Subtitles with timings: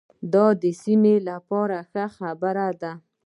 [0.33, 2.93] دا د سیمې لپاره ښه خبر دی.